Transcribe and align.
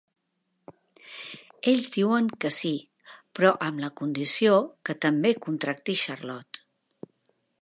Ells 1.73 1.91
diuen 1.97 2.31
que 2.45 2.51
sí, 2.61 2.73
però 3.35 3.53
amb 3.69 3.85
la 3.85 3.93
condició 4.03 4.59
que 4.89 4.99
també 5.07 5.37
contracti 5.49 6.01
Charlot. 6.07 6.65